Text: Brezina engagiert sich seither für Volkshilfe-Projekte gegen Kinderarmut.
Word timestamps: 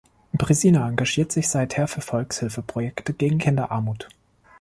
Brezina 0.33 0.89
engagiert 0.89 1.31
sich 1.31 1.47
seither 1.47 1.87
für 1.87 2.01
Volkshilfe-Projekte 2.01 3.13
gegen 3.13 3.37
Kinderarmut. 3.37 4.09